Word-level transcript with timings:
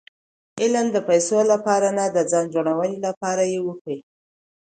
علم 0.61 0.85
د 0.95 0.97
پېسو 1.07 1.39
له 1.51 1.57
پاره 1.65 1.89
نه؛ 1.97 2.05
د 2.15 2.17
ځان 2.31 2.45
جوړوني 2.53 2.93
له 3.05 3.11
پاره 3.21 3.45
ئې 3.51 3.59
وکئ! 3.67 3.99